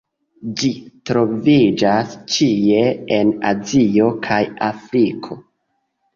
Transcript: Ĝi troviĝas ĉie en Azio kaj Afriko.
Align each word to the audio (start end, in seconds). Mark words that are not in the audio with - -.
Ĝi 0.59 0.69
troviĝas 1.09 2.15
ĉie 2.37 2.81
en 3.19 3.35
Azio 3.51 4.09
kaj 4.31 4.41
Afriko. 4.71 5.41